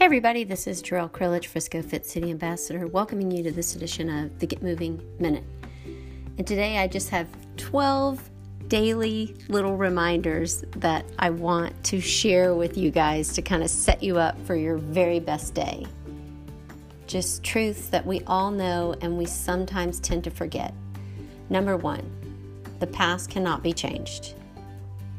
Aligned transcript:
Hey 0.00 0.06
everybody, 0.06 0.44
this 0.44 0.66
is 0.66 0.82
Jarrell 0.82 1.10
Krillich, 1.10 1.44
Frisco 1.44 1.82
Fit 1.82 2.06
City 2.06 2.30
Ambassador, 2.30 2.86
welcoming 2.86 3.30
you 3.30 3.42
to 3.42 3.52
this 3.52 3.76
edition 3.76 4.08
of 4.08 4.38
the 4.38 4.46
Get 4.46 4.62
Moving 4.62 4.98
Minute. 5.18 5.44
And 6.38 6.46
today 6.46 6.78
I 6.78 6.86
just 6.86 7.10
have 7.10 7.28
12 7.58 8.30
daily 8.68 9.36
little 9.50 9.76
reminders 9.76 10.64
that 10.76 11.04
I 11.18 11.28
want 11.28 11.84
to 11.84 12.00
share 12.00 12.54
with 12.54 12.78
you 12.78 12.90
guys 12.90 13.34
to 13.34 13.42
kind 13.42 13.62
of 13.62 13.68
set 13.68 14.02
you 14.02 14.16
up 14.16 14.40
for 14.46 14.54
your 14.54 14.78
very 14.78 15.20
best 15.20 15.52
day. 15.52 15.84
Just 17.06 17.44
truths 17.44 17.90
that 17.90 18.06
we 18.06 18.22
all 18.26 18.50
know 18.50 18.94
and 19.02 19.18
we 19.18 19.26
sometimes 19.26 20.00
tend 20.00 20.24
to 20.24 20.30
forget. 20.30 20.72
Number 21.50 21.76
one, 21.76 22.10
the 22.78 22.86
past 22.86 23.28
cannot 23.28 23.62
be 23.62 23.74
changed. 23.74 24.32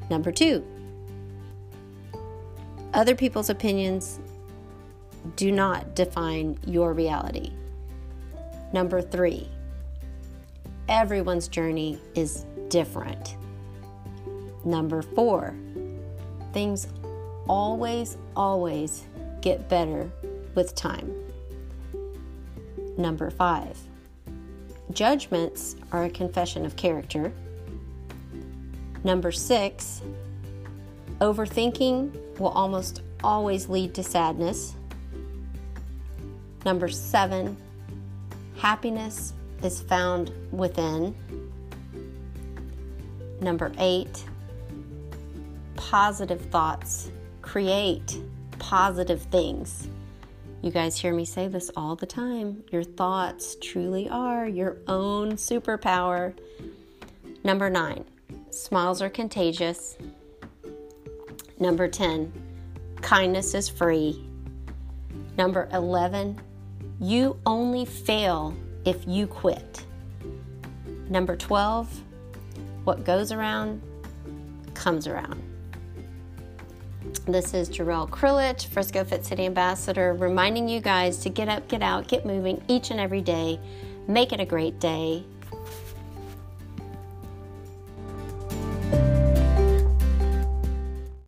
Number 0.09 0.32
two, 0.32 0.66
other 2.96 3.14
people's 3.14 3.52
opinions 3.52 4.20
do 5.36 5.52
not 5.52 5.96
define 5.96 6.58
your 6.66 6.94
reality. 6.94 7.52
Number 8.74 9.02
three, 9.02 9.50
everyone's 10.88 11.48
journey 11.48 12.00
is 12.16 12.46
different. 12.70 13.36
Number 14.64 15.02
four, 15.02 15.56
things 16.54 16.88
always, 17.48 18.18
always 18.36 19.04
get 19.42 19.68
better 19.68 20.10
with 20.56 20.76
time. 20.76 21.14
Number 22.98 23.29
five, 23.29 23.78
judgments 24.92 25.76
are 25.92 26.04
a 26.04 26.10
confession 26.10 26.66
of 26.66 26.76
character. 26.76 27.32
Number 29.04 29.32
six, 29.32 30.02
overthinking 31.20 32.40
will 32.40 32.50
almost 32.50 33.02
always 33.23 33.70
lead 33.70 33.94
to 33.95 34.04
sadness. 34.04 34.76
Number 36.66 36.88
seven, 36.90 37.58
happiness 38.58 39.34
is 39.64 39.81
found 39.81 40.31
within. 40.52 41.16
Number 43.42 43.72
eight, 43.80 44.23
positive 45.76 46.42
thoughts 46.45 47.12
create 47.42 48.22
positive 48.59 49.23
things. 49.23 49.88
You 50.62 50.70
guys 50.70 50.95
hear 50.95 51.12
me 51.12 51.26
say 51.26 51.48
this 51.48 51.72
all 51.76 51.95
the 51.95 52.06
time. 52.06 52.64
Your 52.72 52.84
thoughts 52.84 53.58
truly 53.59 54.08
are 54.09 54.48
your 54.48 54.78
own 54.88 55.34
superpower. 55.34 56.36
Number 57.44 57.72
nine, 57.72 58.06
smiles 58.52 59.02
are 59.02 59.09
contagious. 59.09 59.98
Number 61.59 61.88
10, 61.88 62.32
kindness 63.02 63.56
is 63.56 63.67
free. 63.67 64.23
Number 65.38 65.67
11, 65.73 66.39
you 67.02 67.36
only 67.48 67.84
fail 67.84 68.56
if 68.86 69.08
you 69.08 69.26
quit. 69.26 69.84
Number 71.10 71.36
12, 71.36 71.90
what 72.84 73.04
goes 73.04 73.32
around 73.32 73.82
comes 74.76 75.08
around. 75.08 75.42
This 77.26 77.56
is 77.56 77.70
Jarrell 77.70 78.08
Krillich, 78.08 78.68
Frisco 78.68 79.04
Fit 79.04 79.26
City 79.26 79.48
Ambassador, 79.48 80.14
reminding 80.14 80.70
you 80.70 80.80
guys 80.80 81.18
to 81.20 81.30
get 81.30 81.50
up, 81.50 81.68
get 81.68 81.82
out, 81.82 82.08
get 82.08 82.26
moving 82.26 82.64
each 82.68 82.92
and 82.92 83.00
every 83.00 83.22
day. 83.22 83.60
Make 84.08 84.32
it 84.32 84.40
a 84.40 84.46
great 84.46 84.80
day. 84.80 85.24